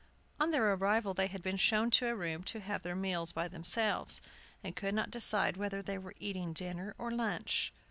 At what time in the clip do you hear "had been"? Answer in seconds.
1.27-1.57